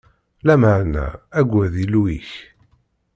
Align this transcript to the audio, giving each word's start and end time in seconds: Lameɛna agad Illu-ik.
Lameɛna 0.45 1.05
agad 1.39 1.73
Illu-ik. 1.83 2.29